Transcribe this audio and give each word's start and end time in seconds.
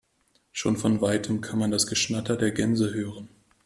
Schon 0.51 0.77
von 0.77 0.99
weitem 1.01 1.41
kann 1.41 1.59
man 1.59 1.69
das 1.69 1.85
Geschnatter 1.85 2.35
der 2.35 2.49
Gänse 2.49 2.91
hören. 2.91 3.29